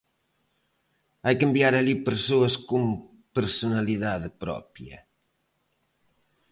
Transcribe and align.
Hai 1.25 1.33
que 1.37 1.45
enviar 1.49 1.73
alí 1.75 1.95
persoas 2.09 2.53
con 2.69 2.83
personalidade 3.37 4.27
propia. 4.43 4.97